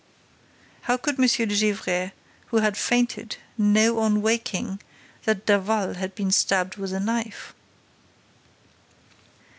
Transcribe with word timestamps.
How 0.89 0.97
could 0.97 1.19
M. 1.19 1.27
de 1.27 1.45
Gesvres, 1.53 2.09
who 2.47 2.57
had 2.57 2.75
fainted, 2.75 3.37
know, 3.55 3.99
on 3.99 4.23
waking, 4.23 4.81
that 5.25 5.45
Daval 5.45 5.93
had 5.93 6.15
been 6.15 6.31
stabbed 6.31 6.75
with 6.75 6.91
a 6.91 6.99
knife?" 6.99 7.53